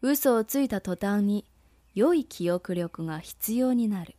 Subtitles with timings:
[0.00, 1.44] 嘘をついた途端に
[1.94, 4.14] 良い記憶力が必要になる。